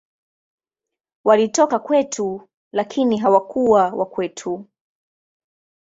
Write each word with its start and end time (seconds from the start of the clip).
Walitoka 1.25 1.79
kwetu, 1.79 2.49
lakini 2.71 3.17
hawakuwa 3.17 3.89
wa 3.93 4.05
kwetu. 4.05 4.65